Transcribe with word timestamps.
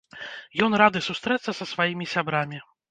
Ён 0.67 0.71
рады 0.83 0.99
сустрэцца 1.09 1.51
са 1.59 1.65
сваімі 1.75 2.13
сябрамі. 2.17 2.67